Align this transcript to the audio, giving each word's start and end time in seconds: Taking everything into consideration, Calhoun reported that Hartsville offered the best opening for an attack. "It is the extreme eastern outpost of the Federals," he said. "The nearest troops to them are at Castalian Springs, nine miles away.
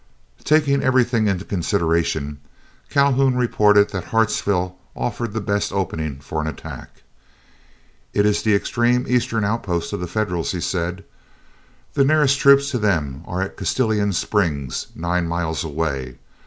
Taking 0.43 0.81
everything 0.81 1.27
into 1.27 1.45
consideration, 1.45 2.39
Calhoun 2.89 3.35
reported 3.35 3.91
that 3.91 4.05
Hartsville 4.05 4.75
offered 4.95 5.31
the 5.33 5.39
best 5.41 5.71
opening 5.71 6.19
for 6.21 6.41
an 6.41 6.47
attack. 6.47 7.03
"It 8.11 8.25
is 8.25 8.41
the 8.41 8.55
extreme 8.55 9.05
eastern 9.07 9.45
outpost 9.45 9.93
of 9.93 9.99
the 9.99 10.07
Federals," 10.07 10.53
he 10.53 10.59
said. 10.59 11.03
"The 11.93 12.03
nearest 12.03 12.39
troops 12.39 12.71
to 12.71 12.79
them 12.79 13.21
are 13.27 13.43
at 13.43 13.57
Castalian 13.57 14.11
Springs, 14.13 14.87
nine 14.95 15.27
miles 15.27 15.63
away. 15.63 16.17